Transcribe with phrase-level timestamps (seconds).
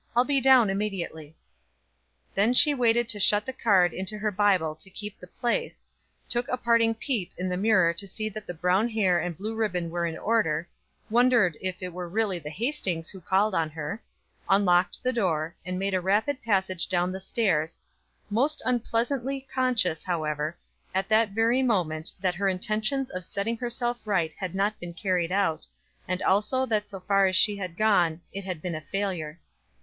[0.15, 1.37] "I'll be down immediately."
[2.33, 5.85] Then she waited to shut the card into her Bible to keep the place,
[6.27, 9.53] took a parting peep in the mirror to see that the brown hair and blue
[9.53, 10.67] ribbon were in order,
[11.11, 14.01] wondered if it were really the Hastings who called on her,
[14.49, 17.79] unlocked her door, and made a rapid passage down the stairs
[18.27, 20.57] most unpleasantly conscious, however,
[20.95, 25.31] at that very moment that her intentions of setting herself right had not been carried
[25.31, 25.67] out,
[26.07, 29.39] and also that so far as she had gone it had been a failure.